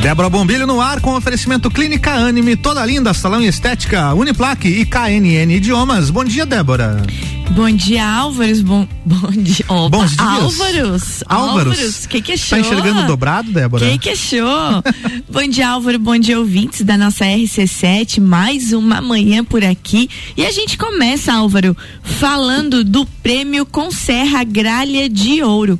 [0.00, 4.86] Débora Bombilho no ar com oferecimento Clínica Anime, toda linda, salão e estética, Uniplaque e
[4.86, 6.08] KNN Idiomas.
[6.08, 7.02] Bom dia, Débora.
[7.50, 8.62] Bom dia, Álvaros.
[8.62, 9.64] Bom, bom dia.
[9.68, 10.20] Opa, Bons dias.
[10.20, 11.24] Álvaros.
[11.26, 12.06] Álvaros.
[12.06, 12.58] Que que achou?
[12.58, 13.90] Tá enxergando dobrado, Débora?
[13.90, 14.82] Que que achou?
[15.28, 15.98] bom dia, Álvaro.
[15.98, 18.20] Bom dia, ouvintes da nossa RC7.
[18.20, 20.08] Mais uma manhã por aqui.
[20.36, 25.78] E a gente começa, Álvaro, falando do prêmio Conserra Gralha de Ouro.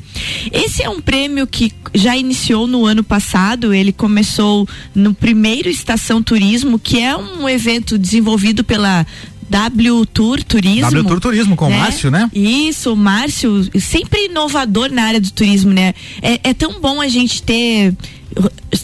[0.50, 3.72] Esse é um prêmio que já iniciou no ano passado.
[3.72, 9.06] Ele começou no primeiro Estação Turismo, que é um evento desenvolvido pela
[9.50, 10.82] W Tour Turismo.
[10.82, 12.30] W Tour Turismo com o Márcio, né?
[12.32, 15.92] Isso, o Márcio, sempre inovador na área do turismo, né?
[16.22, 17.92] É, é tão bom a gente ter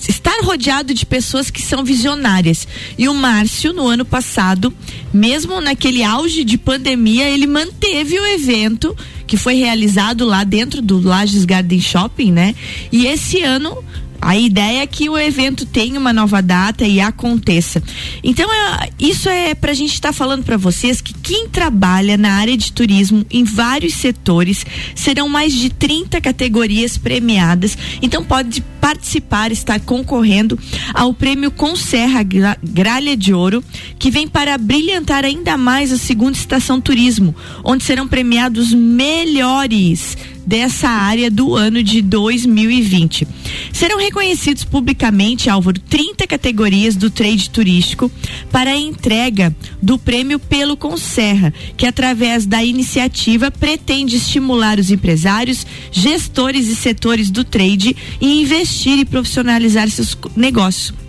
[0.08, 2.66] estar rodeado de pessoas que são visionárias.
[2.98, 4.74] E o Márcio, no ano passado,
[5.14, 11.00] mesmo naquele auge de pandemia, ele manteve o evento que foi realizado lá dentro do
[11.00, 12.54] Lages Garden Shopping, né?
[12.90, 13.84] E esse ano
[14.20, 17.82] a ideia é que o evento tenha uma nova data e aconteça.
[18.22, 22.16] Então, é, isso é para a gente estar tá falando para vocês que quem trabalha
[22.16, 24.64] na área de turismo em vários setores
[24.94, 27.76] serão mais de 30 categorias premiadas.
[28.02, 30.58] Então, pode participar, estar concorrendo
[30.94, 32.22] ao prêmio Conserra
[32.62, 33.64] Gralha de Ouro,
[33.98, 40.88] que vem para brilhantar ainda mais a segunda estação turismo, onde serão premiados melhores dessa
[40.88, 43.26] área do ano de 2020.
[43.72, 48.10] Serão reconhecidos publicamente, Álvaro, 30 categorias do trade turístico
[48.52, 55.66] para a entrega do prêmio pelo Conserra, que através da iniciativa pretende estimular os empresários,
[55.90, 61.05] gestores e setores do trade e investir e profissionalizar seus negócios.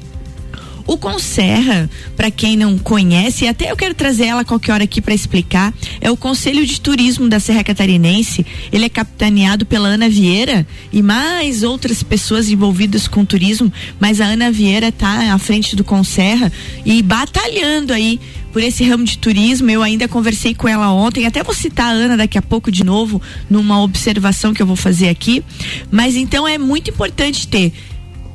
[0.87, 5.13] O Conserra, para quem não conhece, até eu quero trazer ela qualquer hora aqui para
[5.13, 8.45] explicar, é o Conselho de Turismo da Serra Catarinense.
[8.71, 14.25] Ele é capitaneado pela Ana Vieira e mais outras pessoas envolvidas com turismo, mas a
[14.27, 16.51] Ana Vieira está à frente do Conserra
[16.85, 18.17] e batalhando aí
[18.53, 19.69] por esse ramo de turismo.
[19.69, 22.85] Eu ainda conversei com ela ontem, até vou citar a Ana daqui a pouco de
[22.85, 25.43] novo, numa observação que eu vou fazer aqui.
[25.91, 27.73] Mas então é muito importante ter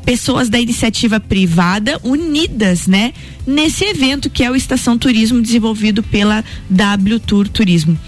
[0.05, 3.13] pessoas da iniciativa privada unidas, né?
[3.47, 7.99] Nesse evento que é o Estação Turismo desenvolvido pela W Tour Turismo.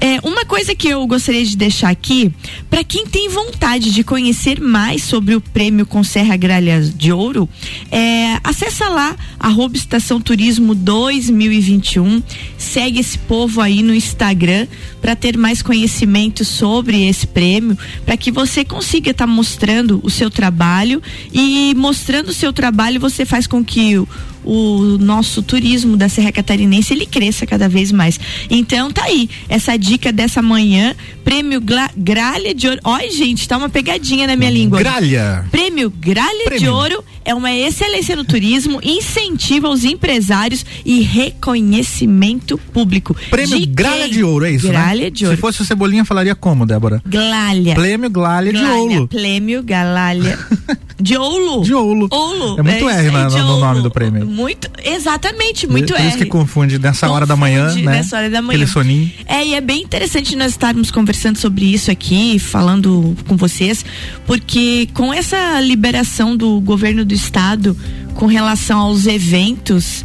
[0.00, 2.32] É, uma coisa que eu gostaria de deixar aqui,
[2.68, 7.48] para quem tem vontade de conhecer mais sobre o prêmio Conserra Gralhas de Ouro,
[7.90, 12.22] é, acessa lá, arroba Estação Turismo 2021,
[12.58, 14.66] segue esse povo aí no Instagram
[15.00, 20.10] para ter mais conhecimento sobre esse prêmio, para que você consiga estar tá mostrando o
[20.10, 24.08] seu trabalho e e mostrando o seu trabalho, você faz com que o,
[24.44, 28.18] o nosso turismo da Serra Catarinense ele cresça cada vez mais.
[28.50, 30.94] Então tá aí, essa dica dessa manhã,
[31.24, 32.80] prêmio Gla, Gralha de Ouro.
[32.84, 34.78] Olha, gente, tá uma pegadinha na minha língua.
[34.78, 35.44] Gralha.
[35.50, 36.60] Prêmio Gralha prêmio.
[36.60, 43.16] de Ouro é uma excelência no turismo, incentiva os empresários e reconhecimento público.
[43.30, 44.72] Prêmio de Gralha de Ouro, é isso, né?
[44.72, 45.10] Gralha né?
[45.10, 45.36] de Ouro.
[45.36, 47.02] Se fosse o Cebolinha, falaria como, Débora?
[47.06, 47.74] Glalha.
[47.74, 49.08] Prêmio Glalha, de Ouro.
[49.08, 50.38] Prêmio Galalha.
[51.02, 51.64] De Oulo.
[51.64, 52.06] De Oulo.
[52.10, 52.60] Oulo.
[52.60, 54.24] É muito é R né, no, no, nome do prêmio.
[54.24, 56.08] Muito, exatamente, muito Por R.
[56.08, 57.82] isso que confunde nessa confunde hora da manhã, né?
[57.82, 58.56] Nessa hora da manhã.
[58.56, 59.10] Aquele soninho.
[59.26, 63.84] É, e é bem interessante nós estarmos conversando sobre isso aqui, falando com vocês,
[64.26, 67.76] porque com essa liberação do governo do estado
[68.14, 70.04] com relação aos eventos,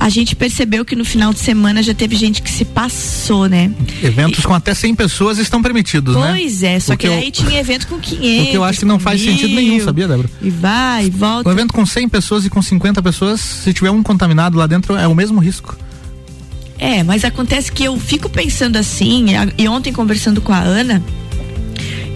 [0.00, 3.70] a gente percebeu que no final de semana já teve gente que se passou, né?
[4.00, 6.38] Eventos e, com até 100 pessoas estão permitidos, pois né?
[6.38, 8.38] Pois é, só que eu, aí tinha evento com 500.
[8.48, 10.30] O que eu acho que não faz mil, sentido nenhum, sabia, Débora?
[10.40, 11.48] E vai, e volta.
[11.48, 14.94] Um evento com 100 pessoas e com 50 pessoas, se tiver um contaminado lá dentro,
[14.96, 15.76] é o mesmo risco.
[16.78, 19.26] É, mas acontece que eu fico pensando assim,
[19.58, 21.02] e ontem conversando com a Ana,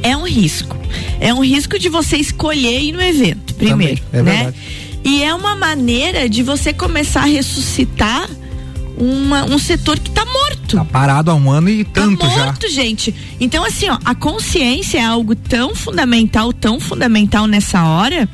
[0.05, 0.77] é um risco.
[1.19, 4.45] É um risco de você escolher ir no evento, primeiro, Também, é né?
[4.45, 4.57] Verdade.
[5.05, 8.29] E é uma maneira de você começar a ressuscitar
[8.97, 10.77] uma, um setor que está morto.
[10.77, 12.83] Tá parado há um ano e tanto tá morto, já.
[12.83, 13.15] gente.
[13.41, 18.29] Então, assim, ó, a consciência é algo tão fundamental, tão fundamental nessa hora,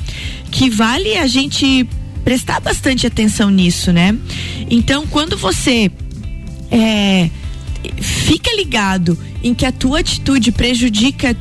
[0.50, 1.88] que vale a gente
[2.24, 4.16] prestar bastante atenção nisso, né?
[4.70, 5.90] Então, quando você
[6.70, 7.30] é,
[8.00, 11.34] fica ligado em que a tua atitude prejudica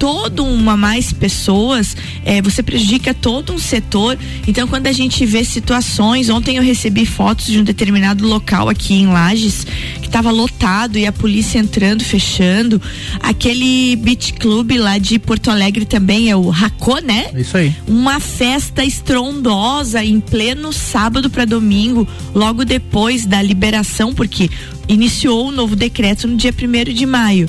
[0.00, 1.94] todo uma mais pessoas,
[2.24, 4.18] é, você prejudica todo um setor.
[4.48, 8.94] Então, quando a gente vê situações, ontem eu recebi fotos de um determinado local aqui
[8.94, 9.66] em Lages
[10.00, 12.80] que estava lotado e a polícia entrando, fechando.
[13.20, 17.26] Aquele beach club lá de Porto Alegre também é o Racô, né?
[17.36, 17.76] Isso aí.
[17.86, 24.48] Uma festa estrondosa em pleno sábado para domingo, logo depois da liberação, porque
[24.88, 27.46] iniciou o novo decreto no dia primeiro de maio.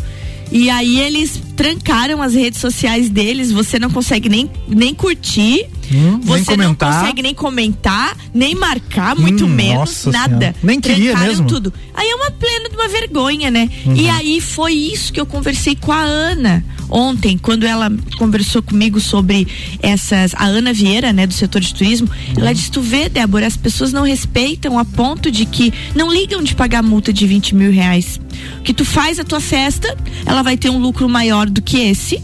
[0.52, 6.20] E aí eles trancaram as redes sociais deles, você não consegue nem, nem curtir Hum,
[6.22, 10.38] você nem não consegue nem comentar, nem marcar, muito Hum, menos, nada.
[10.38, 10.56] Senhora.
[10.64, 11.48] Nem queria Trancaram mesmo.
[11.48, 11.74] tudo.
[11.94, 13.70] Aí é uma plena de uma vergonha, né?
[13.86, 13.96] Uhum.
[13.96, 19.00] E aí foi isso que eu conversei com a Ana ontem, quando ela conversou comigo
[19.00, 19.48] sobre
[19.82, 20.34] essas.
[20.36, 23.92] A Ana Vieira, né, do setor de turismo, ela disse: Tu vê, Débora, as pessoas
[23.94, 28.20] não respeitam a ponto de que não ligam de pagar multa de 20 mil reais.
[28.64, 32.22] Que tu faz a tua festa, ela vai ter um lucro maior do que esse.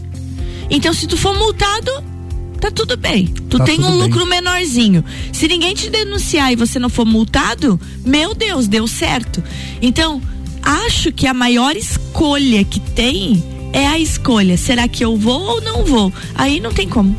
[0.70, 1.90] Então, se tu for multado,
[2.60, 3.28] tá tudo bem.
[3.50, 4.02] Tu Tá tem um bem.
[4.02, 5.04] lucro menorzinho.
[5.32, 9.42] Se ninguém te denunciar e você não for multado, meu Deus, deu certo.
[9.82, 10.22] Então,
[10.62, 13.42] acho que a maior escolha que tem
[13.74, 14.58] é a escolha.
[14.58, 16.14] Será que eu vou ou não vou?
[16.36, 17.16] Aí não tem como.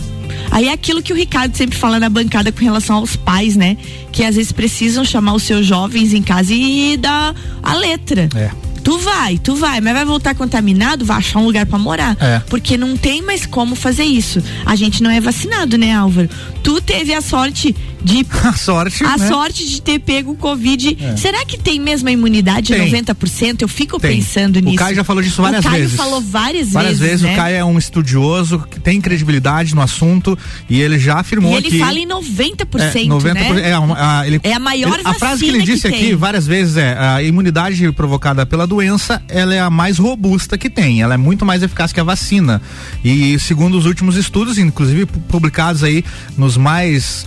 [0.51, 3.77] Aí é aquilo que o Ricardo sempre fala na bancada com relação aos pais, né?
[4.11, 8.29] Que às vezes precisam chamar os seus jovens em casa e dar a letra.
[8.35, 8.51] É.
[8.83, 12.17] Tu vai, tu vai, mas vai voltar contaminado, vai achar um lugar pra morar.
[12.19, 12.41] É.
[12.49, 14.43] Porque não tem mais como fazer isso.
[14.65, 16.29] A gente não é vacinado, né, Álvaro?
[16.63, 19.05] Tu teve a sorte de A sorte.
[19.05, 19.29] a né?
[19.29, 20.97] sorte de ter pego o Covid.
[21.01, 21.17] É.
[21.17, 22.91] Será que tem mesmo a imunidade Tem.
[22.91, 23.63] 90%?
[23.63, 24.17] Eu fico Tem.
[24.17, 24.77] pensando O nisso.
[24.77, 25.97] Caio já falou disso várias o Caio vezes.
[25.97, 27.33] falou várias, Várias vezes, né?
[27.33, 30.39] o Caio é um estudioso que tem credibilidade no assunto
[30.71, 33.71] e ele já afirmou E ele que fala em 90%, é, 90%, né?
[33.71, 35.87] é, uma- a, ele- É a maior ele- A frase que ele vacina que disse
[35.89, 40.71] aqui várias vezes é: a imunidade provocada pela doença, ela é a mais robusta que
[40.71, 41.03] tem.
[41.03, 42.63] Ela é muito mais eficaz que a vacina.
[43.05, 46.05] E segundo os últimos estudos, inclusive pu- publicados aí
[46.37, 47.27] nos mais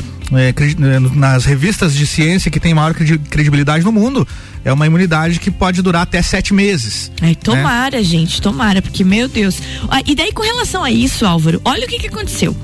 [1.14, 4.28] nas revistas de ciência que tem maior credi- credibilidade no mundo,
[4.64, 7.12] é uma imunidade que pode durar até sete meses.
[7.22, 9.58] Ai, tomara, gente, tomara, porque, meu Deus.
[9.90, 12.56] Ah, E daí, com relação a isso, Álvaro, olha o que, que aconteceu.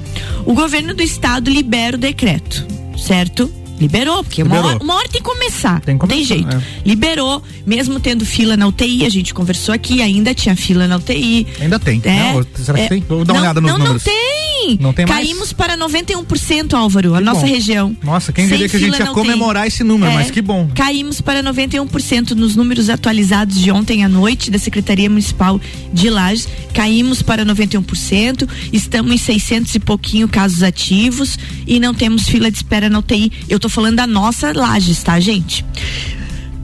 [0.45, 2.65] O governo do estado libera o decreto,
[2.97, 3.51] certo?
[3.79, 4.75] Liberou, porque Uma, Liberou.
[4.75, 5.79] hora, uma hora tem que começar.
[5.81, 6.65] Tem que não tem começar, jeito.
[6.83, 6.87] é.
[6.87, 11.45] Liberou, mesmo tendo fila na UTI, a gente conversou aqui, ainda tinha fila na UTI.
[11.61, 12.01] Ainda tem.
[12.03, 12.33] É, né?
[12.35, 12.87] Ou Será que é.
[12.87, 13.05] tem?
[13.07, 14.03] Vou dar uma não, olhada nos não, números.
[14.03, 14.46] Não tem.
[14.79, 15.27] Não tem mais?
[15.27, 17.47] Caímos para 91%, Álvaro, a Que nossa bom.
[17.47, 17.97] região.
[18.03, 20.15] Nossa, quem Sem diria que a gente ia comemorar esse número, É.
[20.15, 20.69] mas que bom.
[20.73, 25.59] Caímos para 91% nos números atualizados de ontem à noite da Secretaria Municipal
[25.93, 26.47] de Lages.
[26.73, 32.57] Caímos para 91%, estamos em 600 e pouquinho casos ativos e não temos fila de
[32.57, 33.31] espera na UTI.
[33.49, 35.63] Eu tô falando da nossa Lages, tá, gente?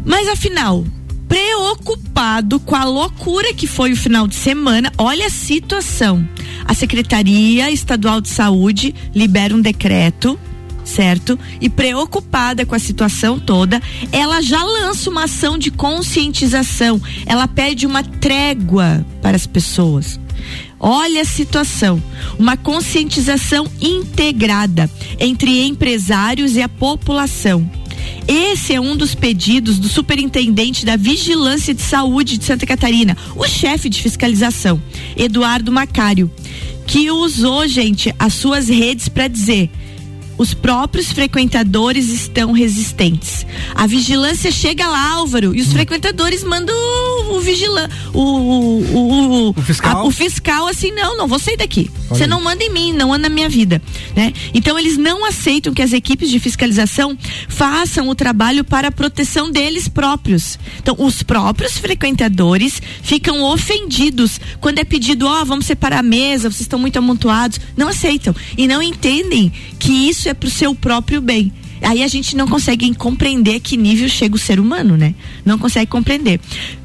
[0.06, 0.86] Mas afinal,
[1.28, 6.28] preocupado com a loucura que foi o final de semana, olha a situação.
[6.66, 10.40] A Secretaria Estadual de Saúde libera um decreto
[10.84, 11.40] certo?
[11.62, 13.82] E preocupada com a situação toda,
[14.12, 17.02] ela já lança uma ação de conscientização.
[17.26, 20.20] Ela pede uma trégua para as pessoas.
[20.80, 22.04] Olha a situação,
[22.38, 27.70] uma conscientização integrada entre empresários e a população.
[28.28, 33.46] Esse é um dos pedidos do superintendente da Vigilância de Saúde de Santa Catarina, o
[33.48, 34.82] chefe de fiscalização,
[35.18, 36.32] Eduardo Macário,
[36.88, 39.70] que usou, gente, as suas redes para dizer
[40.38, 43.46] os próprios frequentadores estão resistentes.
[43.76, 49.62] A vigilância chega lá, Álvaro, e os frequentadores mandam o, o vigilante, o, o, o,
[49.62, 49.98] fiscal?
[49.98, 51.90] a- o fiscal assim, não, não vou sair daqui.
[52.10, 53.82] Você não manda em mim, não anda na minha vida,
[54.16, 54.34] né?
[54.54, 59.50] Então eles não aceitam que as equipes de fiscalização façam o trabalho para a proteção
[59.52, 60.60] deles próprios.
[60.80, 66.62] Então os próprios frequentadores ficam ofendidos quando é pedido, ó, vamos separar a mesa, vocês
[66.62, 67.60] estão muito amontoados.
[67.78, 71.52] Não aceitam e não entendem que isso é pro seu próprio bem.
[71.84, 75.14] Aí a gente não consegue compreender que nível chega o ser humano, né?
[75.46, 76.40] Não consegue compreender.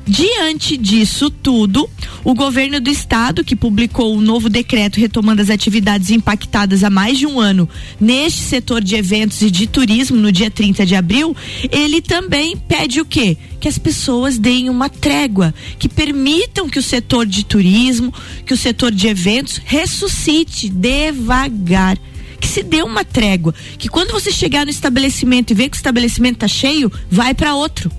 [0.04, 1.88] Diante disso tudo,
[2.24, 7.16] o governo do estado, que publicou o novo decreto retomando as atividades impactadas há mais
[7.16, 7.68] de um ano
[8.00, 11.36] neste setor de eventos e de turismo no dia 30 de abril,
[11.70, 13.36] ele também pede o quê?
[13.60, 18.12] Que as pessoas deem uma trégua, que permitam que o setor de turismo,
[18.44, 21.96] que o setor de eventos ressuscite devagar
[22.40, 25.78] que se dê uma trégua, que quando você chegar no estabelecimento e ver que o
[25.78, 27.90] estabelecimento tá cheio, vai para outro.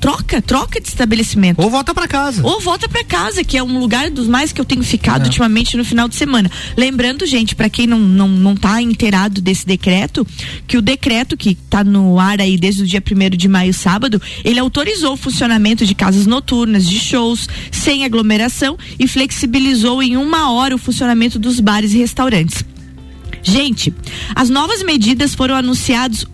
[0.00, 1.62] Troca, troca de estabelecimento.
[1.62, 2.44] Ou volta pra casa.
[2.44, 5.24] Ou volta para casa, que é um lugar dos mais que eu tenho ficado É.
[5.26, 6.50] ultimamente no final de semana.
[6.76, 10.26] Lembrando, gente, para quem não, não, não tá inteirado desse decreto,
[10.66, 14.20] que o decreto que tá no ar aí desde o dia 1 de maio, sábado,
[14.44, 20.50] ele autorizou o funcionamento de casas noturnas, de shows, sem aglomeração e flexibilizou em uma
[20.50, 22.64] hora o funcionamento dos bares e restaurantes.
[23.42, 23.92] Gente,
[24.34, 26.24] as novas medidas foram anunciadas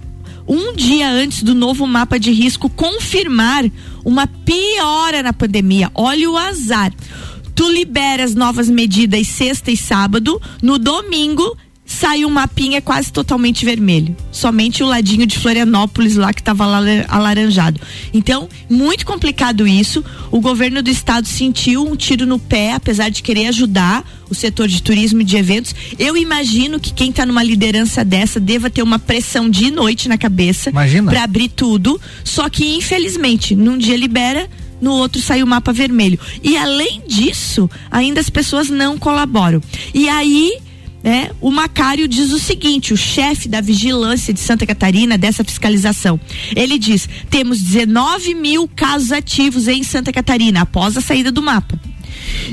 [0.46, 3.64] um dia antes do novo mapa de risco confirmar
[4.04, 5.90] uma piora na pandemia.
[5.94, 6.92] Olha o azar.
[7.54, 11.56] Tu libera as novas medidas sexta e sábado, no domingo
[11.88, 14.14] sai um mapinha quase totalmente vermelho.
[14.30, 16.64] Somente o ladinho de Florianópolis lá que estava
[17.08, 17.80] alaranjado.
[18.12, 20.04] Então, muito complicado isso.
[20.30, 24.68] O governo do estado sentiu um tiro no pé, apesar de querer ajudar o setor
[24.68, 25.74] de turismo e de eventos.
[25.98, 30.18] Eu imagino que quem está numa liderança dessa deva ter uma pressão de noite na
[30.18, 30.70] cabeça
[31.10, 31.98] para abrir tudo.
[32.22, 34.46] Só que, infelizmente, num dia libera,
[34.78, 36.20] no outro sai o mapa vermelho.
[36.42, 39.62] E além disso, ainda as pessoas não colaboram.
[39.94, 40.52] E aí
[41.02, 41.30] né?
[41.40, 46.18] O Macário diz o seguinte, o chefe da vigilância de Santa Catarina, dessa fiscalização.
[46.54, 51.78] Ele diz: temos 19 mil casos ativos em Santa Catarina após a saída do mapa.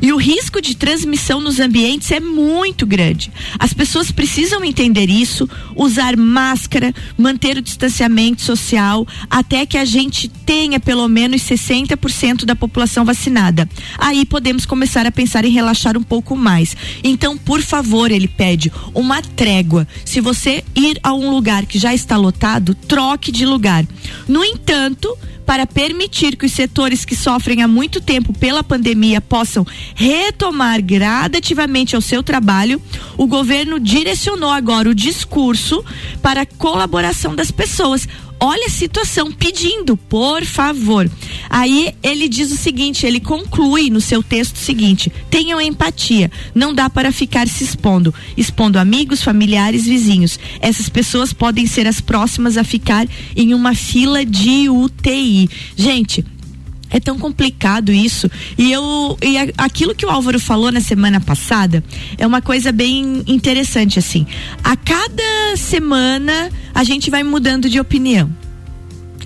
[0.02, 3.32] E o risco de transmissão nos ambientes é muito grande.
[3.58, 10.28] As pessoas precisam entender isso, usar máscara, manter o distanciamento social, até que a gente
[10.28, 13.68] tenha pelo menos 60% da população vacinada.
[13.98, 16.76] Aí podemos começar a pensar em relaxar um pouco mais.
[17.04, 19.88] Então, por favor, ele pede uma trégua.
[20.04, 23.86] Se você ir a um lugar que já está lotado, troque de lugar.
[24.28, 29.66] No entanto, para permitir que os setores que sofrem há muito tempo pela pandemia possam
[29.94, 32.82] retomar gradativamente ao seu trabalho,
[33.18, 35.84] o governo direcionou agora o discurso
[36.22, 38.08] para a colaboração das pessoas.
[38.40, 41.10] Olha a situação pedindo, por favor.
[41.50, 46.74] Aí ele diz o seguinte, ele conclui no seu texto o seguinte: tenham empatia, não
[46.74, 50.38] dá para ficar se expondo, expondo amigos, familiares, vizinhos.
[50.60, 55.50] Essas pessoas podem ser as próximas a ficar em uma fila de UTI.
[55.76, 56.26] Gente,
[56.90, 58.30] é tão complicado isso.
[58.58, 61.84] E eu e aquilo que o Álvaro falou na semana passada
[62.18, 64.26] é uma coisa bem interessante assim.
[64.64, 68.30] A cada semana a gente vai mudando de opinião.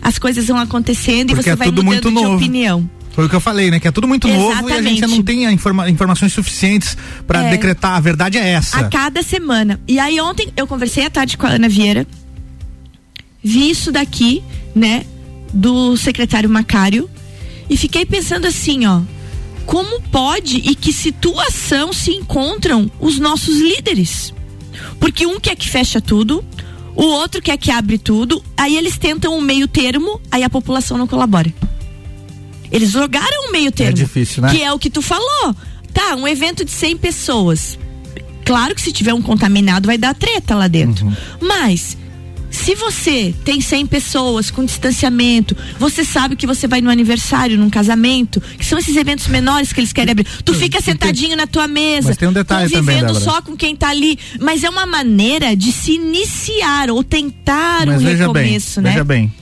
[0.01, 2.89] As coisas vão acontecendo Porque e você é vai mudando de opinião.
[3.11, 3.79] Foi o que eu falei, né?
[3.79, 4.61] Que é tudo muito Exatamente.
[4.61, 6.95] novo e a gente não tem informa informações suficientes
[7.27, 7.49] para é.
[7.49, 7.97] decretar.
[7.97, 8.79] A verdade é essa.
[8.79, 9.79] A cada semana.
[9.87, 12.07] E aí ontem eu conversei à tarde com a Ana Vieira,
[13.43, 14.41] vi isso daqui,
[14.73, 15.05] né?
[15.53, 17.09] Do secretário Macário
[17.69, 19.01] e fiquei pensando assim, ó,
[19.65, 24.33] como pode e que situação se encontram os nossos líderes?
[24.99, 26.43] Porque um quer que fecha tudo,
[26.95, 30.97] o outro quer que abre tudo, aí eles tentam um meio termo, aí a população
[30.97, 31.53] não colabora.
[32.71, 33.91] Eles jogaram um meio termo.
[33.91, 34.49] É difícil, né?
[34.51, 35.55] Que é o que tu falou.
[35.93, 37.79] Tá, um evento de 100 pessoas.
[38.45, 41.05] Claro que se tiver um contaminado vai dar treta lá dentro.
[41.05, 41.13] Uhum.
[41.41, 41.97] Mas
[42.49, 47.69] se você tem 100 pessoas com distanciamento, você sabe que você vai no aniversário, num
[47.69, 50.25] casamento, que são esses eventos menores que eles querem abrir.
[50.43, 53.75] Tu fica sentadinho na tua mesa, mas tem um detalhe convivendo também, só com quem
[53.75, 54.17] tá ali.
[54.39, 58.91] Mas é uma maneira de se iniciar ou tentar mas um veja recomeço, bem, né?
[58.91, 59.33] Veja bem.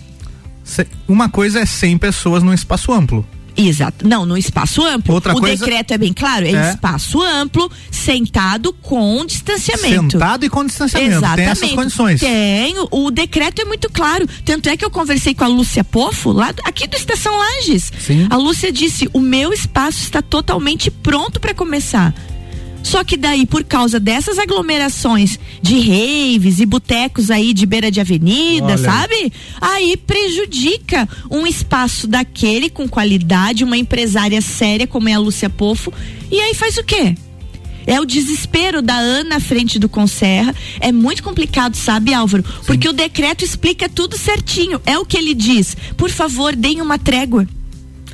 [1.07, 3.25] Uma coisa é 100 pessoas num espaço amplo.
[3.57, 4.07] Exato.
[4.07, 5.15] Não, no espaço amplo.
[5.15, 5.65] Outra o coisa...
[5.65, 10.11] decreto é bem claro, é, é, espaço amplo, sentado com distanciamento.
[10.13, 11.13] Sentado e com distanciamento.
[11.13, 11.37] Exatamente.
[11.37, 12.19] Tem essas condições.
[12.19, 14.27] Tem, o decreto é muito claro.
[14.45, 17.91] Tanto é que eu conversei com a Lúcia Pofo, lá aqui do Estação Lages.
[17.99, 18.27] Sim.
[18.29, 22.13] A Lúcia disse: "O meu espaço está totalmente pronto para começar".
[22.83, 27.99] Só que daí, por causa dessas aglomerações de raves e botecos aí de beira de
[27.99, 28.77] avenida, Olha.
[28.77, 29.33] sabe?
[29.59, 35.91] Aí prejudica um espaço daquele com qualidade, uma empresária séria como é a Lúcia Pofo.
[36.31, 37.15] E aí faz o quê?
[37.85, 40.53] É o desespero da Ana à frente do Conserra.
[40.81, 42.43] É muito complicado, sabe, Álvaro?
[42.43, 42.65] Sim.
[42.65, 44.81] Porque o decreto explica tudo certinho.
[44.85, 45.75] É o que ele diz.
[45.95, 47.47] Por favor, deem uma trégua.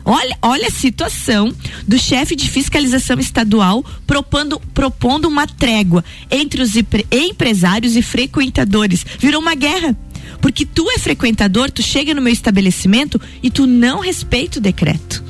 [0.05, 1.53] Olha, olha a situação
[1.87, 6.73] do chefe de fiscalização estadual propondo, propondo uma trégua entre os
[7.11, 9.05] empresários e frequentadores.
[9.19, 9.95] Virou uma guerra.
[10.41, 15.23] Porque tu é frequentador, tu chega no meu estabelecimento e tu não respeita o decreto.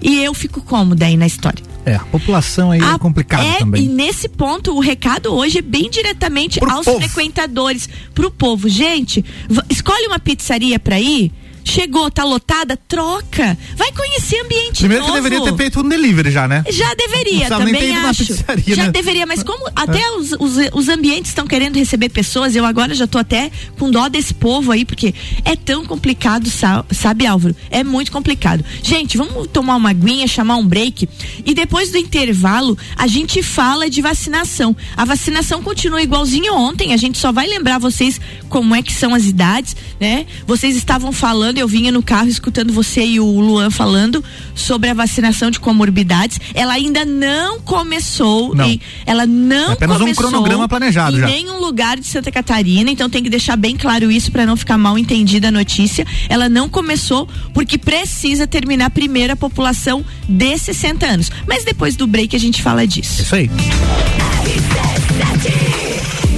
[0.00, 1.64] E eu fico cômoda aí na história.
[1.86, 3.84] É, a população aí é a, é complicado é, também.
[3.84, 6.98] E nesse ponto, o recado hoje é bem diretamente pro aos povo.
[6.98, 8.68] frequentadores, pro povo.
[8.68, 9.24] Gente,
[9.68, 11.32] escolhe uma pizzaria para ir
[11.64, 13.56] Chegou, tá lotada, troca.
[13.74, 15.16] Vai conhecer ambiente Primeiro novo.
[15.16, 16.62] que deveria ter feito um delivery já, né?
[16.68, 18.24] Já deveria, também acho.
[18.66, 18.90] já né?
[18.92, 20.10] deveria, mas como até é.
[20.12, 24.08] os, os, os, ambientes estão querendo receber pessoas, eu agora já tô até com dó
[24.08, 26.48] desse povo aí, porque é tão complicado,
[26.92, 27.56] sabe, Álvaro?
[27.70, 28.64] É muito complicado.
[28.82, 31.08] Gente, vamos tomar uma aguinha, chamar um break
[31.44, 34.76] e depois do intervalo a gente fala de vacinação.
[34.96, 39.14] A vacinação continua igualzinho ontem, a gente só vai lembrar vocês como é que são
[39.14, 40.26] as idades, né?
[40.46, 44.22] Vocês estavam falando falando, eu vinha no carro escutando você e o Luan falando
[44.54, 46.40] sobre a vacinação de comorbidades.
[46.52, 48.54] Ela ainda não começou.
[48.54, 48.64] Não.
[48.64, 51.26] Em, ela não é apenas começou um cronograma planejado em já.
[51.26, 54.76] nenhum lugar de Santa Catarina, então tem que deixar bem claro isso para não ficar
[54.76, 56.06] mal entendida a notícia.
[56.28, 61.30] Ela não começou porque precisa terminar primeiro a população de 60 anos.
[61.46, 63.22] Mas depois do break a gente fala disso.
[63.22, 63.50] Isso aí.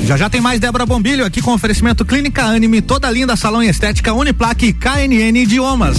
[0.06, 3.68] Já já tem mais Débora Bombilho aqui com oferecimento Clínica Anime, toda linda salão e
[3.68, 5.98] estética Uniplaque KNN Idiomas.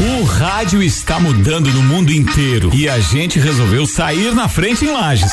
[0.00, 4.90] O rádio está mudando no mundo inteiro e a gente resolveu sair na frente em
[4.90, 5.32] Lages.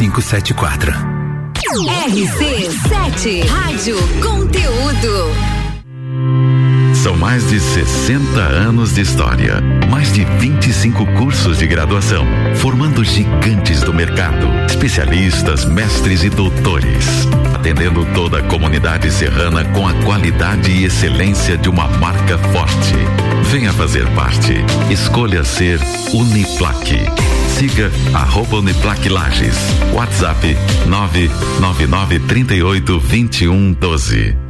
[0.00, 0.92] 574.
[2.08, 5.34] RC7 Rádio Conteúdo.
[6.94, 13.82] São mais de 60 anos de história, mais de 25 cursos de graduação, formando gigantes
[13.82, 20.84] do mercado, especialistas, mestres e doutores, atendendo toda a comunidade serrana com a qualidade e
[20.86, 22.94] excelência de uma marca forte.
[23.50, 24.64] Venha fazer parte.
[24.90, 25.78] Escolha ser
[26.14, 27.04] Uniplaque.
[27.60, 29.58] Siga arroba Uniplaque Lages.
[29.92, 30.42] WhatsApp
[30.88, 34.49] 999 38 21 12.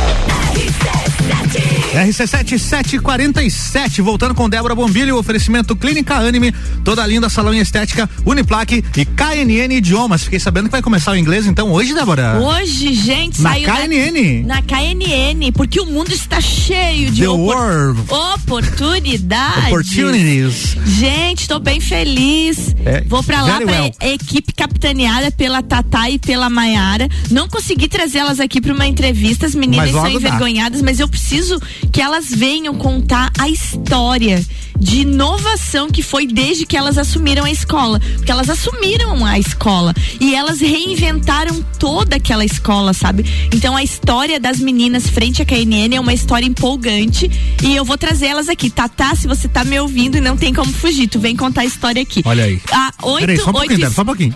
[1.93, 6.53] RC7 747, voltando com Débora Bombilho, oferecimento Clínica Anime,
[6.85, 10.23] toda linda salão em estética, Uniplaque e KNN Idiomas.
[10.23, 12.39] Fiquei sabendo que vai começar o inglês então hoje, Débora?
[12.39, 14.43] Hoje, gente, Na saiu KNN?
[14.45, 18.01] Na, na KNN, porque o mundo está cheio de The opor- world.
[18.09, 19.65] oportunidades.
[19.67, 20.77] Opportunities.
[20.97, 22.73] Gente, estou bem feliz.
[22.85, 23.91] É, Vou pra lá pra well.
[24.01, 27.09] equipe capitaneada pela Tatá e pela Maiara.
[27.29, 30.27] Não consegui trazê-las aqui para uma entrevista, as meninas Mas são logo dá.
[30.27, 31.59] envergonhadas, mas eu preciso
[31.91, 34.43] que elas venham contar a história
[34.81, 37.99] de inovação que foi desde que elas assumiram a escola.
[38.15, 43.23] Porque elas assumiram a escola e elas reinventaram toda aquela escola, sabe?
[43.53, 47.29] Então a história das meninas frente à KNN é uma história empolgante
[47.61, 48.69] e eu vou trazer elas aqui.
[48.69, 51.65] Tatá, se você tá me ouvindo e não tem como fugir, tu vem contar a
[51.65, 52.23] história aqui.
[52.25, 52.59] Olha aí.
[52.71, 54.35] Ah, oito, Peraí, só um pouquinho, oito, Débora, só um pouquinho.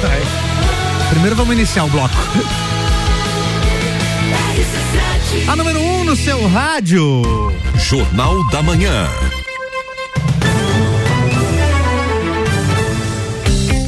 [0.00, 0.22] Peraí.
[1.10, 2.16] Primeiro vamos iniciar o bloco.
[5.46, 7.22] A número 1 um no seu rádio.
[7.76, 9.08] Jornal da Manhã.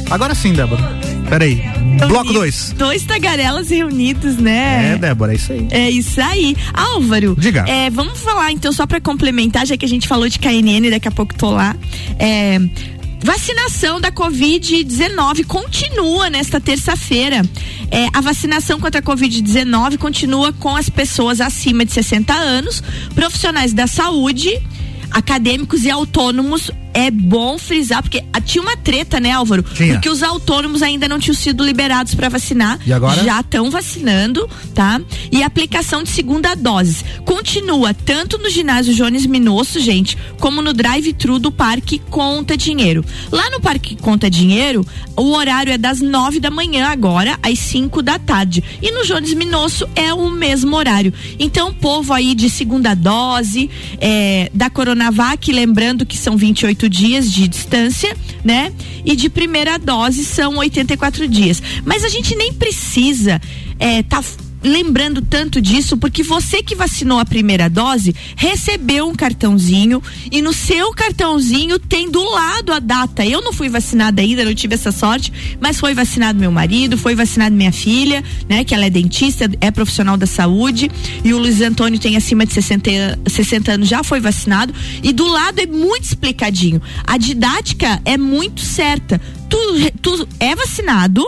[0.09, 0.81] Agora sim, Débora.
[1.29, 1.61] Peraí.
[2.07, 2.73] Bloco 2.
[2.77, 4.93] Dois tagarelas reunidos, né?
[4.93, 5.67] É, Débora, é isso aí.
[5.71, 6.55] É isso aí.
[6.73, 7.65] Álvaro, Diga.
[7.67, 11.07] é, vamos falar então, só pra complementar, já que a gente falou de KNN, daqui
[11.07, 11.75] a pouco tô lá.
[12.19, 12.59] É,
[13.19, 17.41] vacinação da Covid-19 continua nesta terça-feira.
[17.89, 22.83] É, a vacinação contra a Covid-19 continua com as pessoas acima de 60 anos,
[23.15, 24.61] profissionais da saúde,
[25.11, 29.61] acadêmicos e autônomos é bom frisar, porque tinha uma treta, né, Álvaro?
[29.61, 29.93] Tinha.
[29.93, 32.79] Porque os autônomos ainda não tinham sido liberados para vacinar.
[32.87, 33.23] E agora?
[33.23, 34.99] Já estão vacinando, tá?
[35.31, 40.73] E a aplicação de segunda dose continua tanto no ginásio Jones Minosso, gente, como no
[40.73, 43.05] drive-thru do Parque Conta Dinheiro.
[43.31, 44.83] Lá no Parque Conta Dinheiro,
[45.15, 48.63] o horário é das nove da manhã agora às 5 da tarde.
[48.81, 51.13] E no Jones Minosso é o mesmo horário.
[51.37, 53.69] Então, povo aí de segunda dose
[54.01, 58.73] é, da Coronavac, lembrando que são 28 dias de distância, né?
[59.05, 61.61] E de primeira dose são 84 dias.
[61.85, 63.41] Mas a gente nem precisa
[63.79, 64.23] é, tá
[64.67, 70.01] lembrando tanto disso, porque você que vacinou a primeira dose recebeu um cartãozinho
[70.31, 73.25] e no seu cartãozinho tem do lado a data.
[73.25, 77.15] Eu não fui vacinada ainda, não tive essa sorte, mas foi vacinado meu marido, foi
[77.15, 78.63] vacinado minha filha, né?
[78.63, 80.89] Que ela é dentista, é profissional da saúde
[81.23, 85.11] e o Luiz Antônio tem acima de 60, an- 60 anos, já foi vacinado e
[85.13, 86.81] do lado é muito explicadinho.
[87.05, 89.19] A didática é muito certa.
[89.49, 89.57] Tu,
[90.01, 91.25] tu é vacinado,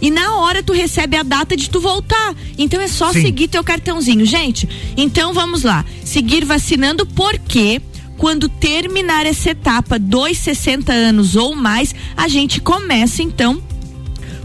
[0.00, 2.34] e na hora tu recebe a data de tu voltar.
[2.56, 3.22] Então é só Sim.
[3.22, 4.68] seguir teu cartãozinho, gente.
[4.96, 5.84] Então vamos lá.
[6.04, 7.80] Seguir vacinando porque
[8.16, 13.62] quando terminar essa etapa dos 60 anos ou mais, a gente começa então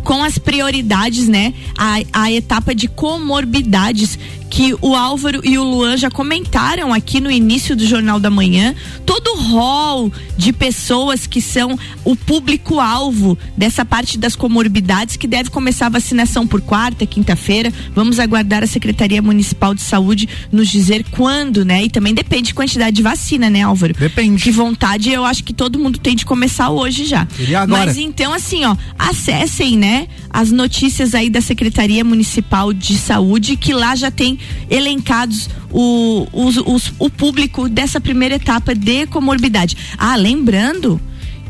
[0.04, 1.54] com as prioridades, né?
[1.78, 4.18] A, a etapa de comorbidades
[4.56, 8.74] que o Álvaro e o Luan já comentaram aqui no início do Jornal da Manhã.
[9.06, 15.50] Todo o rol de pessoas que são o público-alvo dessa parte das comorbidades que deve
[15.50, 17.74] começar a vacinação por quarta, quinta-feira.
[17.94, 21.84] Vamos aguardar a Secretaria Municipal de Saúde nos dizer quando, né?
[21.84, 23.94] E também depende de quantidade de vacina, né, Álvaro?
[23.94, 24.42] Depende.
[24.42, 27.26] Que vontade eu acho que todo mundo tem de começar hoje já.
[27.26, 27.88] Queria agora.
[27.88, 33.74] Mas então, assim, ó, acessem, né, as notícias aí da Secretaria Municipal de Saúde, que
[33.74, 39.76] lá já tem elencados o, os- os- o público dessa primeira etapa de comorbidade.
[39.98, 41.00] Ah, lembrando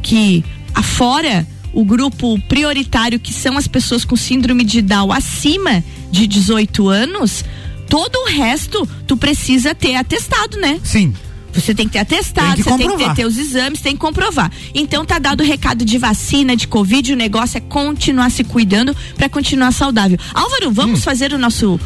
[0.02, 6.26] que afora o grupo prioritário, que são as pessoas com síndrome de Down acima de
[6.28, 7.44] 18 anos,
[7.90, 10.80] todo o resto tu precisa ter atestado, né?
[10.84, 11.14] Sim.
[11.54, 13.16] Você tem que ter atestado, Tem que você tem que ter comprovar.
[13.16, 14.52] teus exames, tem que comprovar.
[14.74, 18.94] Então tá dado o recado de vacina, de Covid, o negócio é continuar se cuidando
[19.16, 20.18] pra continuar saudável.
[20.34, 21.80] Álvaro, vamos fazer o nosso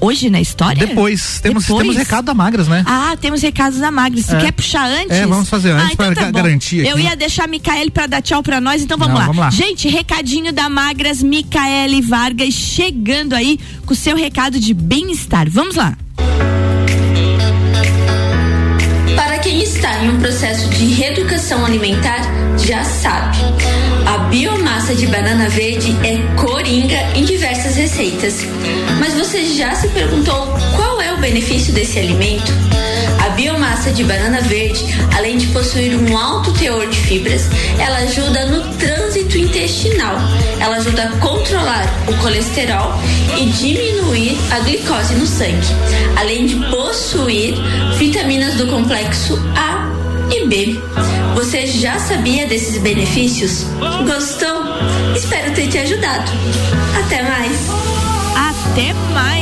[0.00, 0.86] hoje na história?
[0.86, 1.82] Depois, temos, Depois?
[1.82, 2.82] temos recado da Magras, né?
[2.86, 4.26] Ah, temos recados da Magris.
[4.26, 4.40] Você É.
[4.40, 5.10] quer puxar antes?
[5.16, 8.06] É, vamos fazer antes ah, então pra tá garantir Eu ia deixar a Micaele pra
[8.06, 9.26] dar tchau pra nós, então vamos, Não, lá.
[9.26, 9.50] vamos lá.
[9.50, 15.48] Gente, recadinho da Magras, Micaele Vargas chegando aí com o seu recado de bem-estar.
[15.50, 15.96] Vamos lá.
[19.78, 22.20] Está em um processo de reeducação alimentar,
[22.58, 23.38] já sabe.
[24.06, 28.44] A biomassa de banana verde é coringa em diversas receitas.
[28.98, 32.67] Mas você já se perguntou qual é o benefício desse alimento?
[33.38, 34.84] Biomassa de banana verde,
[35.16, 37.48] além de possuir um alto teor de fibras,
[37.78, 40.16] ela ajuda no trânsito intestinal.
[40.58, 43.00] Ela ajuda a controlar o colesterol
[43.38, 45.68] e diminuir a glicose no sangue,
[46.16, 47.54] além de possuir
[47.96, 49.88] vitaminas do complexo A
[50.34, 50.76] e B.
[51.36, 53.66] Você já sabia desses benefícios?
[54.04, 54.64] Gostou?
[55.14, 56.32] Espero ter te ajudado.
[57.04, 57.87] Até mais!
[58.72, 59.38] Até mais.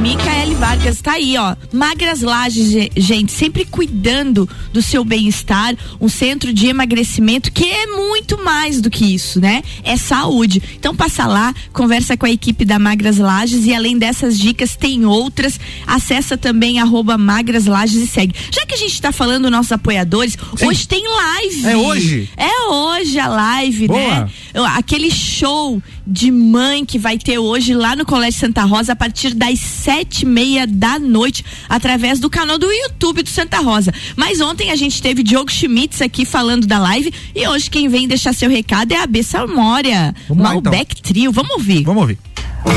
[0.00, 1.54] Micaele Vargas tá aí, ó.
[1.72, 7.86] Magras Lages, ge- gente, sempre cuidando do seu bem-estar, um centro de emagrecimento que é
[7.86, 9.62] muito mais do que isso, né?
[9.84, 10.62] É saúde.
[10.76, 15.04] Então passa lá, conversa com a equipe da Magras Lages e além dessas dicas tem
[15.04, 15.60] outras.
[15.86, 18.34] Acessa também arroba Magras Lages e segue.
[18.50, 21.66] Já que a gente tá falando dos nossos apoiadores, hoje tem live.
[21.66, 22.30] É hoje?
[22.36, 24.00] É hoje a live, Boa.
[24.24, 24.28] né?
[24.76, 29.34] Aquele show de mãe que vai ter hoje lá no Colégio Santa Rosa a partir
[29.34, 33.92] das sete e meia da noite, através do canal do YouTube do Santa Rosa.
[34.16, 38.08] Mas ontem a gente teve Diogo Schmitz aqui falando da live e hoje quem vem
[38.08, 40.72] deixar seu recado é a B Salmória, Vamos lá, então.
[40.72, 41.32] Malbec Trio.
[41.32, 41.82] Vamos ouvir.
[41.84, 42.18] Vamos ouvir.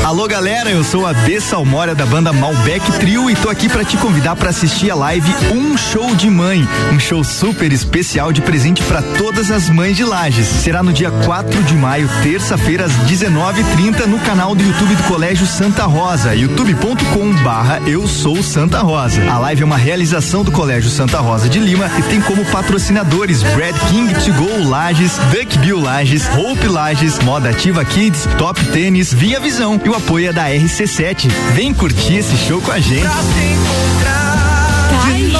[0.02, 3.84] Alô galera, eu sou a B Salmória da banda Malbec Trio e tô aqui pra
[3.84, 8.40] te convidar pra assistir a live Um Show de Mãe, um show super especial de
[8.40, 10.46] presente pra todas as mães de Lages.
[10.46, 15.46] Será no dia 4 de maio, terça-feira às 19:30 no canal do YouTube do Colégio
[15.46, 19.22] Santa Rosa, youtube.com/barra Eu Sou Santa Rosa.
[19.30, 23.42] A live é uma realização do Colégio Santa Rosa de Lima e tem como patrocinadores
[23.42, 29.12] Brad King To Go Lages, Duck Bill Lages, Hope Lages, Moda Ativa Kids, Top Tênis,
[29.12, 31.28] Via Visão e o apoio é da RC7.
[31.54, 33.02] Vem curtir esse show com a gente.
[33.02, 35.32] Tá aí.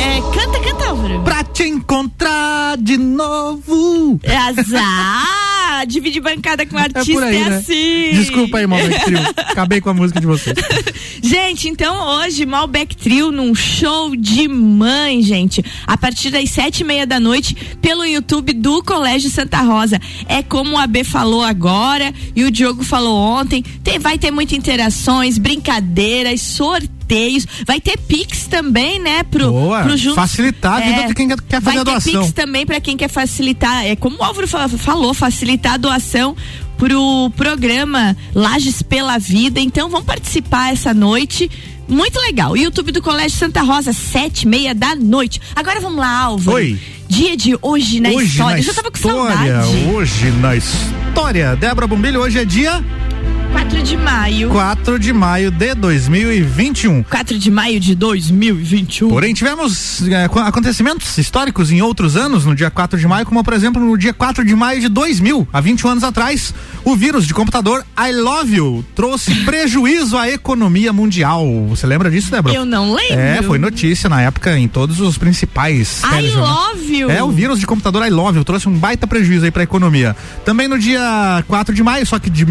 [0.00, 1.20] É, canta, canta, Álvaro.
[1.22, 4.20] Pra te encontrar de novo.
[4.26, 5.43] Azar!
[5.84, 7.56] Dividir bancada com artista É aí, é né?
[7.56, 8.10] assim.
[8.12, 9.18] Desculpa aí, Malbec Trio.
[9.36, 10.56] Acabei com a música de vocês.
[11.22, 15.64] Gente, então hoje, Malbec Trio num show de mãe, gente.
[15.86, 19.98] A partir das sete e meia da noite, pelo YouTube do Colégio Santa Rosa.
[20.28, 23.62] É como a B falou agora e o Diogo falou ontem.
[23.82, 27.03] Tem, vai ter muitas interações, brincadeiras, sorteios.
[27.66, 29.22] Vai ter Pix também, né?
[29.24, 32.12] Pro, Boa, pro facilitar a vida de quem quer- fazer vai a doação.
[32.12, 33.84] Ter Pix também para quem quer facilitar.
[33.84, 36.36] É como o Álvaro fa- falou, facilitar a doação
[36.76, 39.60] pro programa Lages pela Vida.
[39.60, 41.50] Então vamos participar essa noite.
[41.86, 42.56] Muito legal.
[42.56, 45.40] YouTube do Colégio Santa Rosa, sete e meia da noite.
[45.54, 46.56] Agora vamos lá, Álvaro.
[46.56, 46.80] Oi.
[47.06, 48.54] Dia de hoje na hoje história.
[48.54, 49.84] na Eu já tava com história, saudade.
[49.94, 51.54] Hoje na história.
[51.54, 52.82] Débora Bombilho, hoje é dia
[53.74, 54.48] 4 de maio.
[54.50, 57.02] 4 de maio de 2021.
[57.02, 59.08] 4 de maio de 2021.
[59.08, 63.52] Porém, tivemos co- acontecimentos históricos em outros anos, no dia 4 de maio, como por
[63.52, 67.34] exemplo no dia 4 de maio de 2000, há 21 anos atrás, o vírus de
[67.34, 71.44] computador I Love You trouxe prejuízo à economia mundial.
[71.68, 72.54] Você lembra disso, Débora?
[72.54, 73.18] Eu não lembro.
[73.18, 76.00] É, foi notícia na época em todos os principais.
[76.04, 76.48] I telejornais.
[76.48, 77.10] love you.
[77.10, 80.14] É, o vírus de computador I Love You trouxe um baita prejuízo aí pra economia.
[80.44, 82.44] Também no dia 4 de maio, só que de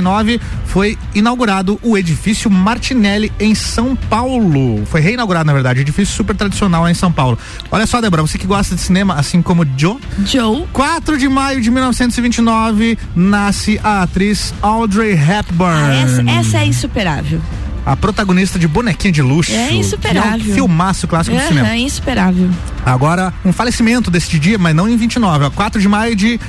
[0.00, 4.84] 1979, foi inaugurado o edifício Martinelli em São Paulo.
[4.86, 7.38] Foi reinaugurado, na verdade, edifício super tradicional lá em São Paulo.
[7.70, 9.98] Olha só, Débora, você que gosta de cinema, assim como Joe.
[10.24, 10.66] Joe.
[10.72, 15.74] 4 de maio de 1929, nasce a atriz Audrey Hepburn.
[15.74, 17.40] Ah, essa, essa é insuperável.
[17.86, 19.52] A protagonista de Bonequinha de Luxo.
[19.52, 20.50] É insuperável.
[20.52, 21.68] um filmaço clássico do Aham, cinema.
[21.68, 22.50] É insuperável.
[22.84, 26.40] Agora, um falecimento deste dia, mas não em 29, ó, 4 de maio de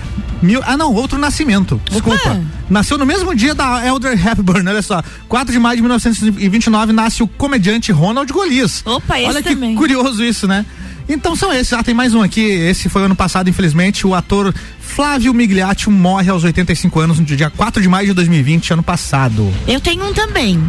[0.41, 0.61] mil.
[0.65, 1.79] Ah, não, outro nascimento.
[1.89, 2.41] Desculpa.
[2.69, 5.03] Nasceu no mesmo dia da Elder Hepburn, olha só.
[5.27, 8.81] 4 de maio de 1929 nasce o comediante Ronald Golias.
[8.85, 9.75] Opa, esse Olha que também.
[9.75, 10.65] curioso isso, né?
[11.07, 11.71] Então são esses.
[11.73, 12.41] Ah, tem mais um aqui.
[12.41, 14.07] Esse foi ano passado, infelizmente.
[14.07, 18.73] O ator Flávio Migliaccio morre aos 85 anos, no dia 4 de maio de 2020,
[18.73, 19.53] ano passado.
[19.67, 20.59] Eu tenho um também.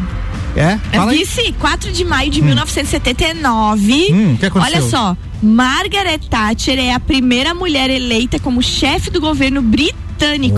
[0.56, 0.78] É?
[0.96, 1.18] Fala aí.
[1.18, 4.08] Disse 4 de maio de 1979.
[4.10, 4.78] Hum, que aconteceu?
[4.78, 10.05] Olha só, Margaret Thatcher é a primeira mulher eleita como chefe do governo britânico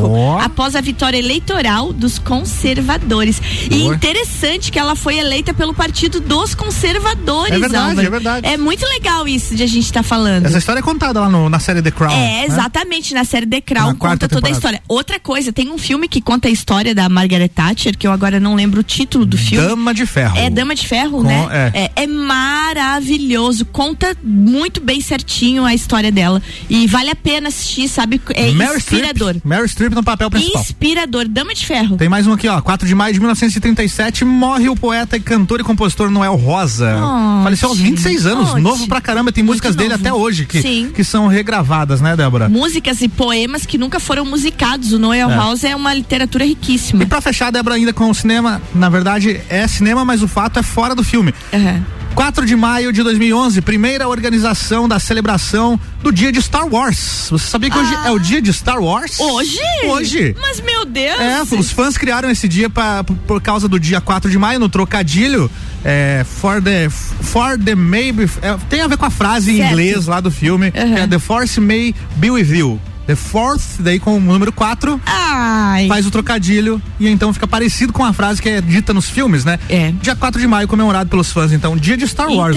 [0.05, 0.39] Ó.
[0.39, 3.41] após a vitória eleitoral dos conservadores.
[3.71, 3.95] E Boa.
[3.95, 7.53] interessante que ela foi eleita pelo Partido dos Conservadores.
[7.55, 8.07] É verdade, Álvaro.
[8.07, 8.47] é verdade.
[8.47, 10.47] É muito legal isso de a gente estar falando.
[10.47, 12.13] Essa história é contada lá no- na série The Crown.
[12.13, 12.45] É, né?
[12.47, 14.81] exatamente, na série The Crown Na conta toda a história.
[14.89, 18.39] Outra coisa, tem um filme que conta a história da Margaret Thatcher, que eu agora
[18.41, 19.67] não lembro o título do filme.
[19.67, 20.37] Dama de Ferro.
[20.39, 21.73] É Dama de Ferro, Com- né?
[21.75, 21.91] é.
[21.97, 22.03] é.
[22.05, 23.65] é maravilhoso.
[23.67, 26.43] Conta muito bem certinho a história dela.
[26.69, 28.21] E vale a pena assistir, sabe?
[28.35, 29.31] É Meryl inspirador.
[29.31, 30.61] Streep, Meryl Streep no papel principal.
[30.63, 31.27] Inspirador.
[31.27, 31.97] Dama de Ferro.
[31.97, 32.61] Tem mais um aqui, ó.
[32.61, 36.95] 4 de maio de 1937, morre o poeta e cantor e compositor Noel Rosa.
[36.97, 37.43] Ótimo.
[37.45, 38.61] Faleceu aos 26 anos, Ótimo.
[38.69, 39.33] novo pra caramba.
[39.33, 40.91] Tem músicas dele até hoje que, Sim.
[40.95, 42.49] que são regravadas, né, Débora?
[42.49, 44.93] Músicas e poemas que nunca foram musicados.
[44.93, 45.35] O Noel É.
[45.35, 47.03] House é uma literatura riquíssima.
[47.03, 50.59] E pra fechar, Débora, ainda com o cinema, na verdade é cinema, mas o fato
[50.59, 51.35] é fora do filme.
[51.53, 51.83] Aham.
[52.15, 57.29] 4 de maio de 2011, primeira organização da celebração do dia de Star Wars.
[57.31, 59.21] Você sabia que hoje é o dia de Star Wars?
[59.21, 59.25] Ah.
[59.25, 59.59] Hoje?
[59.87, 60.37] Hoje.
[60.41, 61.21] Mas meu Deus!
[61.21, 64.69] É, os fãs criaram esse dia pra, por, causa do dia 4 de maio, no
[64.69, 65.51] trocadilho.
[65.85, 68.29] É, for the, for the maybe.
[68.43, 69.71] é, tem a ver com a frase em Certo.
[69.71, 72.81] inglês lá do filme, que é The Force may be with you.
[73.09, 75.89] The fourth, daí com o número 4, Ai.
[75.89, 79.47] faz o trocadilho e então fica parecido com a frase que é dita nos filmes,
[79.47, 79.59] né?
[79.67, 79.93] É.
[80.03, 82.55] Dia 4 de maio, comemorado pelos fãs, então, dia de Star Wars.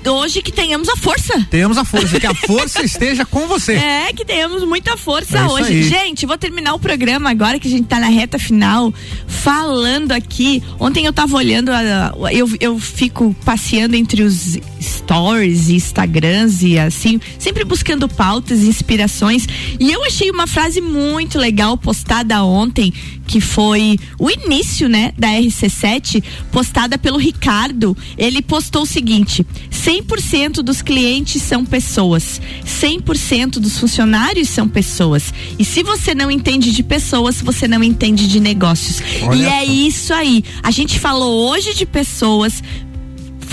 [0.00, 1.46] Então, hoje que tenhamos a força.
[1.50, 3.72] Temos a força, que a força esteja com você.
[3.76, 5.72] É, que tenhamos muita força É hoje.
[5.72, 5.82] aí.
[5.84, 8.92] Gente, vou terminar o programa agora que a gente tá na reta final,
[9.26, 10.62] falando aqui.
[10.78, 16.78] Ontem eu tava olhando, a- eu, eu fico passeando entre os stories e Instagrams e
[16.78, 19.46] assim, sempre buscando pautas e inspirações.
[19.80, 22.92] E eu achei uma frase muito legal postada ontem,
[23.28, 27.96] que foi o início, né, da RC7, postada pelo Ricardo.
[28.18, 35.32] Ele postou o seguinte: 100% dos clientes são pessoas, 100% dos funcionários são pessoas.
[35.58, 39.00] E se você não entende de pessoas, você não entende de negócios.
[39.22, 39.72] Olha e é só.
[39.72, 40.44] isso aí.
[40.60, 42.62] A gente falou hoje de pessoas,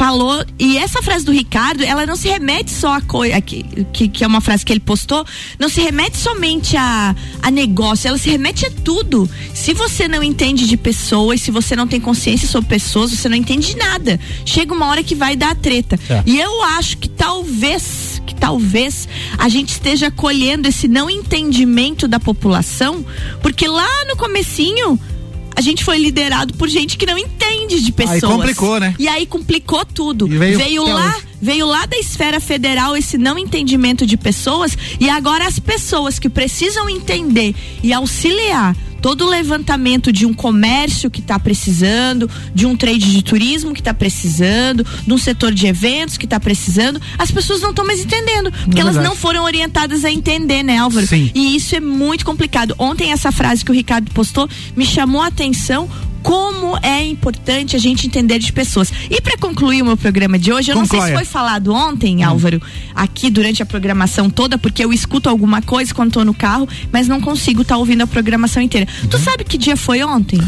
[0.02, 3.62] falou e essa frase do Ricardo ela não se remete só a coisa que,
[3.94, 5.24] que, que é uma frase que ele postou
[5.60, 9.30] não se remete somente a, a negócio ela se remete a tudo.
[9.54, 13.36] Se você não entende de pessoas se você não tem consciência sobre pessoas você não
[13.36, 14.20] entende de nada.
[14.44, 16.00] Chega uma hora que vai dar treta.
[16.10, 16.24] É.
[16.26, 22.20] e eu acho que talvez que talvez a gente esteja colhendo esse não entendimento da
[22.20, 23.06] população
[23.44, 25.00] porque lá no comecinho
[25.56, 28.22] a gente foi liderado por gente que não entende de pessoas.
[28.22, 28.96] complicou, né?
[28.98, 30.28] E aí complicou tudo.
[30.28, 31.28] E veio até lá, hoje.
[31.42, 36.30] veio lá da esfera federal esse não entendimento de pessoas e agora as pessoas que
[36.30, 42.76] precisam entender e auxiliar todo o levantamento de um comércio que está precisando, de um
[42.78, 47.32] trade de turismo que está precisando, de um setor de eventos que está precisando, as
[47.32, 49.04] pessoas não estão mais entendendo, porque É elas verdade.
[49.04, 51.08] não foram orientadas a entender, né, Álvaro?
[51.08, 51.32] Sim.
[51.34, 52.76] E isso é muito complicado.
[52.78, 55.90] Ontem essa frase que o Ricardo postou me chamou a atenção
[56.24, 58.92] como é importante a gente entender de pessoas.
[59.10, 61.20] E para concluir o meu programa de hoje, eu não sei Conclua.
[61.20, 62.62] se foi falado ontem, Álvaro,
[62.96, 67.08] aqui durante a programação toda, porque eu escuto alguma coisa quando tô no carro, mas
[67.08, 68.88] não consigo estar ouvindo a programação inteira.
[69.10, 70.40] Tu sabe que dia foi ontem?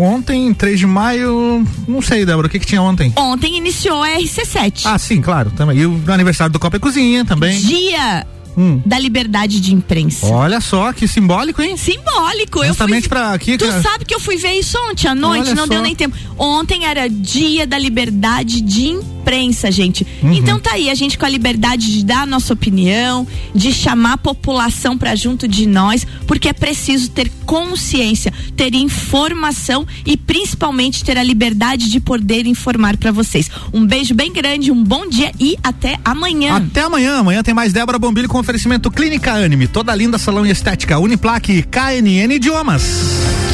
[0.00, 3.12] Ontem, 3 de maio, não sei, Débora, o que que tinha ontem?
[3.16, 4.82] Ontem iniciou a RC7.
[4.84, 5.78] Ah, sim, claro, também.
[5.78, 7.58] E o aniversário do Copa e Cozinha também.
[7.60, 8.80] Dia Hum.
[8.84, 10.26] da liberdade de imprensa.
[10.26, 11.76] Olha só, que simbólico, hein?
[11.76, 12.58] Simbólico.
[12.60, 13.08] Eu Justamente fui...
[13.08, 13.82] pra aqui, Tu cara.
[13.82, 15.84] sabe que eu fui ver isso ontem à noite, Olha não deu só.
[15.84, 16.16] nem tempo.
[16.38, 20.06] Ontem era dia da liberdade de imprensa, gente.
[20.22, 20.32] Uhum.
[20.32, 24.14] Então tá aí, a gente com a liberdade de dar a nossa opinião, de chamar
[24.14, 31.04] a população pra junto de nós, porque é preciso ter consciência, ter informação e principalmente
[31.04, 33.48] ter a liberdade de poder informar pra vocês.
[33.72, 36.56] Um beijo bem grande, um bom dia e até amanhã.
[36.56, 37.18] Até amanhã.
[37.18, 39.66] Amanhã tem mais Débora Bombilho com oferecimento Clínica Anime.
[39.66, 40.98] Toda linda salão e estética.
[40.98, 42.82] Uniplaque, KNN Idiomas.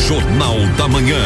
[0.09, 1.19] Jornal da Manhã.